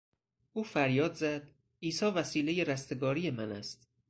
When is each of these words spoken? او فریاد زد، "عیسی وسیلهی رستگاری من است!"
او 0.53 0.63
فریاد 0.63 1.13
زد، 1.13 1.51
"عیسی 1.83 2.05
وسیلهی 2.05 2.65
رستگاری 2.65 3.31
من 3.31 3.51
است!" 3.51 3.87